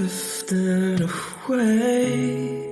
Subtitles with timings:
[0.00, 2.66] drifting away.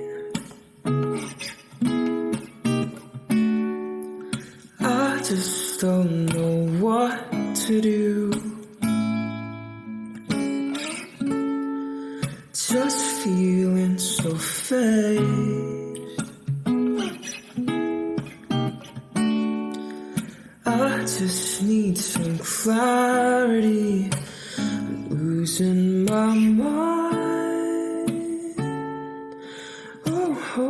[4.79, 8.31] I just don't know what to do.
[12.53, 15.19] Just feeling so phased.
[20.65, 24.09] I just need some clarity.
[24.57, 26.98] I'm losing my mind.
[30.59, 30.63] 哦，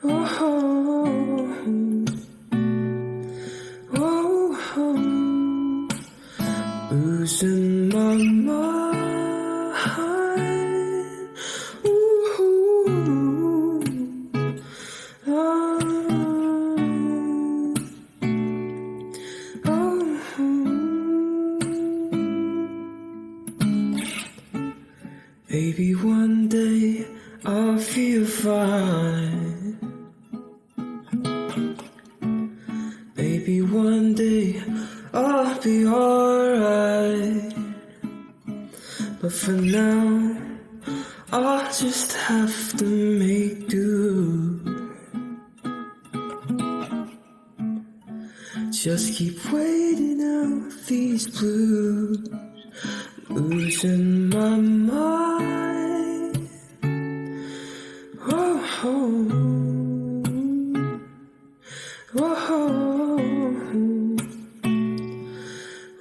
[0.00, 0.08] 哦，
[3.90, 4.86] 哦，
[6.88, 7.44] 不是
[7.92, 7.98] 妈
[8.44, 8.50] 妈。
[25.52, 27.06] Maybe one day
[27.44, 29.76] I'll feel fine.
[33.14, 34.62] Maybe one day
[35.12, 37.54] I'll be alright.
[39.20, 40.38] But for now,
[41.30, 44.58] I'll just have to make do.
[48.70, 52.26] Just keep waiting out these blues,
[53.28, 54.30] losing
[58.84, 58.88] 哦
[62.14, 63.16] 哦哦